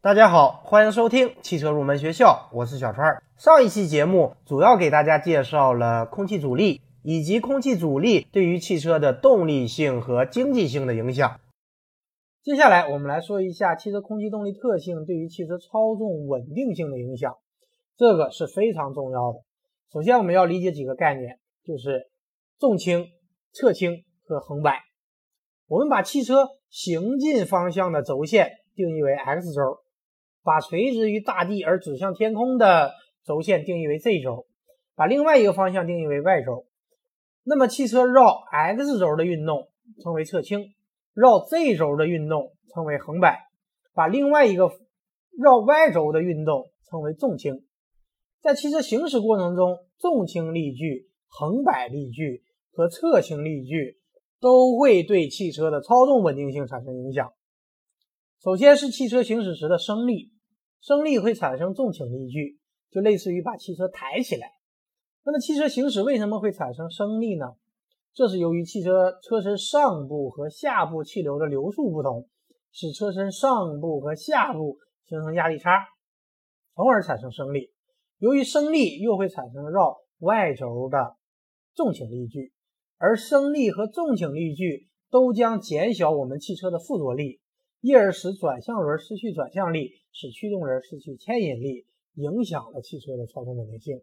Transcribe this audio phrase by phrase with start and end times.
[0.00, 3.20] 大家好，欢迎收听汽车入门学校，我是小川。
[3.36, 11.40] 上一期节目主要给大家介绍了空气阻力以及空气阻力对于汽车的动力性和经济性的影响。
[12.44, 17.34] 接下来我们来说一下汽车空气动力特性对于汽车操纵稳定性的影响，
[17.96, 19.40] 这个是非常重要的。
[19.92, 22.08] 首先我们要理解几个概念，就是
[22.60, 23.08] 重倾、
[23.50, 24.78] 侧倾和横摆。
[25.66, 29.80] 我们把汽车行进方向的轴线定义为 x 轴。
[30.48, 34.46] 把垂直于大地而指向天空的轴线定义为 z 轴，
[34.96, 36.64] 把另外一个方向定义为 y 轴。
[37.44, 39.68] 那么汽车绕 x 轴的运动
[40.02, 40.72] 称为侧倾，
[41.12, 43.40] 绕 z 轴的运动称为横摆，
[43.92, 44.70] 把另外一个
[45.38, 47.62] 绕 y 轴的运动称为重倾。
[48.40, 52.42] 在汽车行驶过程中，重倾力矩、横摆力矩
[52.72, 53.98] 和侧倾力矩
[54.40, 57.34] 都会对汽车的操纵稳定性产生影响。
[58.42, 60.32] 首先是汽车行驶时的升力。
[60.80, 62.58] 升力会产生重倾力矩，
[62.90, 64.52] 就类似于把汽车抬起来。
[65.24, 67.46] 那么汽车行驶为什么会产生升力呢？
[68.14, 72.28] 这是由于汽车车身上部和下部气流的流速不同，
[72.72, 75.86] 使车身上部和下部形成压力差，
[76.74, 77.72] 从而产生升力。
[78.18, 81.16] 由于升力又会产生绕 y 轴的
[81.74, 82.52] 重倾力矩，
[82.96, 87.40] 而升力和重倾力矩都将减小我们汽车的附着力。
[87.80, 94.00] 因而使转向轮失去转向力，使驱动轮失去牵引力，影响了汽车的操纵稳定性。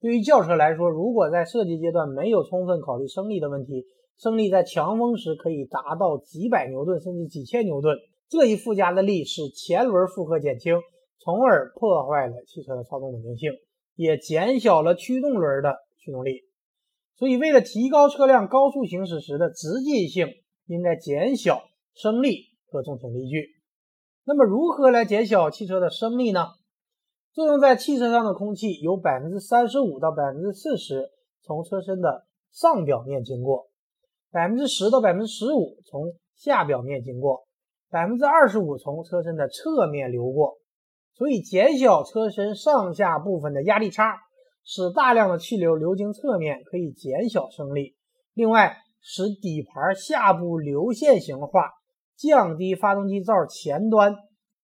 [0.00, 3.86] 对于轿车来说，如果在设计阶段没有充分考虑升力的问题，
[4.18, 7.96] 升力在强风时可以达到几百牛顿甚至几千牛顿，
[8.28, 10.74] 这一附加的力使前轮负荷减轻，
[11.18, 13.52] 从而破坏了汽车的操纵稳定性，
[13.94, 16.42] 也减小了驱动轮的驱动力。
[17.16, 20.26] 所以，为了提高车辆高速行驶时的直进性，
[20.66, 21.62] 应该减小
[21.94, 22.53] 升力。
[22.74, 23.54] 和重倾力矩，
[24.24, 26.48] 那么如何来减小汽车的升力呢？
[27.32, 31.08] 作用在汽车上的空气有百分之三十五到百分之四十
[31.40, 33.68] 从车身的上表面经过，
[34.32, 37.46] 百分之十到百分之十五从下表面经过，
[37.90, 40.54] 百分之二十五从车身的侧面流过。
[41.12, 44.16] 所以减小车身上下部分的压力差，
[44.64, 47.94] 使大量的气流流经侧面，可以减小升力。
[48.32, 51.70] 另外，使底盘下部流线型化。
[52.16, 54.14] 降低发动机罩前端，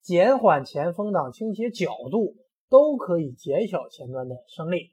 [0.00, 2.36] 减缓前风挡倾斜角度，
[2.68, 4.92] 都可以减小前端的升力。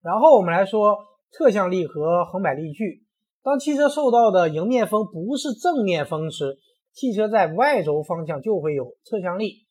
[0.00, 0.98] 然后我们来说
[1.30, 3.04] 侧向力和横摆力矩。
[3.42, 6.58] 当汽车受到的迎面风不是正面风时，
[6.92, 9.66] 汽车在 y 轴方向就会有侧向力，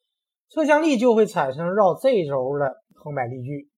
[0.49, 3.69] 侧向力就会产生绕 z 轴的横摆力矩，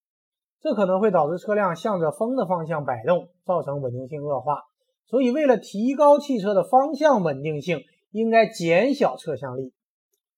[0.59, 4.61] 这可能会导致车辆向着风的方向摆动，造成稳定性恶化。
[5.05, 7.81] 所以，为了提高汽车的方向稳定性，
[8.11, 9.73] 应该减小侧向力。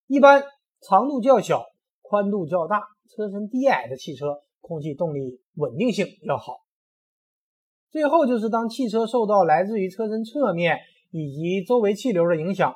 [0.08, 0.44] 一般
[0.82, 1.64] 长度较小、
[2.02, 6.58] 宽度较大、车身低矮的汽车，空气动力稳定性要好。
[7.90, 10.80] 最后就是当汽车受到来自于车身侧面
[11.12, 12.76] 以及周围气流的影响，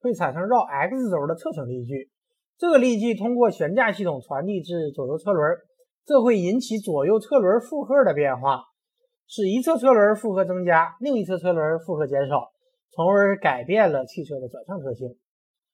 [0.00, 2.10] 会产生绕 x 轴的侧倾力矩。
[2.58, 5.56] 这个力矩通过悬架系统传递至左右车轮，
[6.04, 8.64] 这会引起左右车轮负荷的变化。
[9.26, 12.52] 使一侧车轮负荷增加，另一侧车轮负荷减少，
[12.90, 15.16] 从而改变了汽车的转向特性。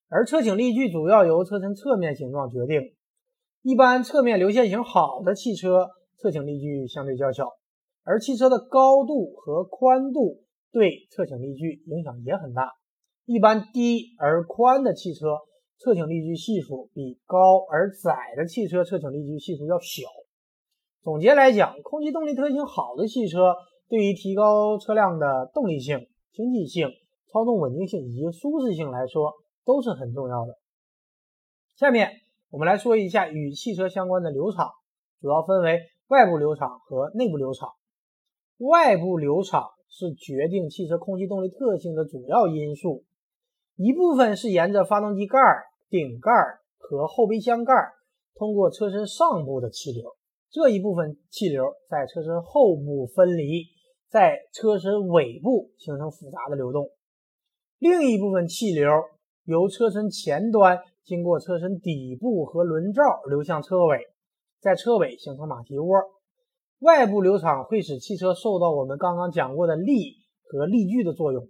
[0.09, 2.95] 而侧倾力矩主要由车身侧面形状决定。
[3.63, 7.49] 一般侧面流线型好的汽车，侧倾力矩相对较小，
[8.05, 12.73] 而汽车的高度和宽度对侧倾力矩影响也很大。
[13.27, 15.39] 一般低而宽的汽车，
[15.79, 20.09] 侧倾力矩系数比高而窄的汽车侧倾力矩系数要小。
[21.03, 23.55] 总结来讲，空气动力特性好的汽车，
[23.89, 26.91] 对于提高车辆的动力性、经济性、
[27.33, 29.33] 操纵稳定性以及舒适性来说，
[29.65, 30.59] 都是很重要的。
[31.75, 32.11] 下面
[32.51, 34.73] 我们来说一下与汽车相关的流场，
[35.23, 37.71] 主要分为外部流场和内部流场。
[38.59, 43.05] 外部流场是决定汽车空气动力特性的主要因素，
[43.77, 45.39] 一部分是沿着发动机盖、
[45.89, 46.31] 顶盖
[46.77, 47.73] 和后备箱盖，
[48.35, 50.15] 通过车身上部的气流。
[50.53, 53.67] 这一部分气流在车身后部分离，
[54.09, 56.87] 在车身尾部形成复杂的流动；
[57.79, 58.91] 另一部分气流
[59.45, 64.01] 由车身前端经过车身底部和轮罩流向车尾，
[64.61, 65.95] 在车尾形成马蹄窝。
[66.81, 71.47] 外部流场会使汽车受到我们刚刚讲过的力和力矩的作用，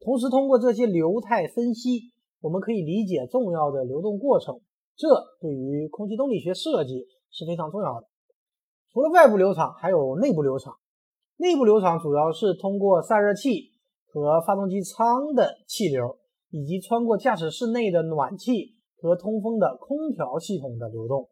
[0.00, 2.12] 同时通过这些流态分析，
[2.42, 4.60] 我们可以理解重要的流动过程，
[4.94, 5.08] 这
[5.40, 8.11] 对于空气动力学设计是非常重要的。
[8.92, 10.76] 除了外部流场，还有内部流场。
[11.36, 13.72] 内部流场主要是通过散热器
[14.06, 16.18] 和发动机舱的气流
[16.50, 21.30] 以及穿过驾驶室内的暖气和通风的空调系统的流动。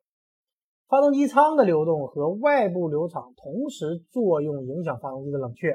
[0.88, 5.68] 发动机舱的流动和外部流场同时作用，影响发动机的冷却，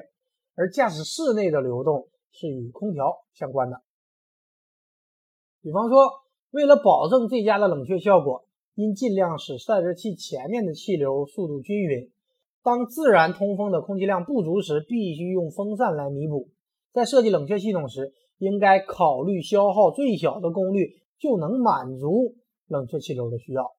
[0.56, 3.82] 而驾驶室内的流动是与空调相关的。
[5.62, 6.10] 比方说，
[6.50, 8.46] 为了保证最佳的冷却效果，
[8.76, 12.12] 应尽量使散热器前面的气流速度均匀。
[12.64, 16.50] 当自然通风的空气量不足时，必须用风扇来弥补。
[16.94, 22.36] 在设计冷却系统时，应该考虑消耗最小的功率就能满足
[22.68, 23.76] 冷却气流的需要。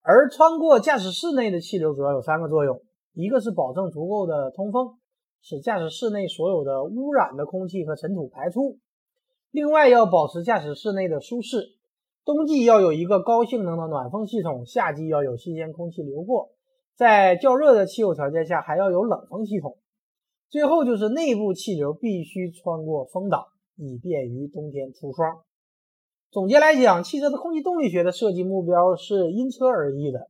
[0.00, 2.80] 而穿过驾驶室内的气流主要有三个作用：
[3.12, 4.98] 一个是保证足够的通风，
[5.42, 8.78] 使驾驶室内所有的污染的空气和尘土排出；
[9.50, 11.77] 另外要保持驾驶室内的舒适。
[12.28, 16.50] 冬季要有一个高性能的暖风系统，夏季要有新鲜空气流过，
[16.94, 19.78] 在较热的气候条件下还要有冷风系统。
[20.50, 23.46] 最后就是内部气流必须穿过风挡，
[23.76, 25.38] 以便于冬天出霜。
[26.30, 30.28] 总结来讲，汽车的空气动力学的设计目标是因车而异的。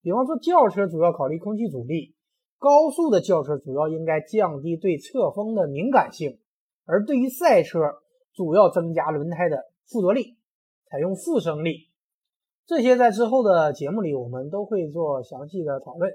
[0.00, 2.14] 比方说，轿车主要考虑空气阻力，
[2.58, 6.38] 高速的轿车主要应该降低对侧风的敏感性；
[6.86, 7.80] 而对于赛车，
[8.32, 10.38] 主要增加轮胎的附着力，
[10.90, 11.88] 采用负升力。
[12.66, 16.12] 这些在之后的节目里我们都会做详细的讨论。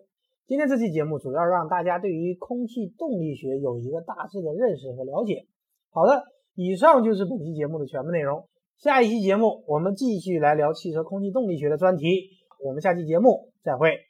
[0.47, 5.45] 今天这期节目主要让大家对于空气动力学有一个大致的认识和了解。
[5.91, 6.23] 好的，
[6.55, 8.47] 以上就是本期节目的全部内容。
[8.77, 12.05] 下一期节目，我们继续来聊汽车空气动力学的专题。
[12.65, 14.08] 我们下期节目再会。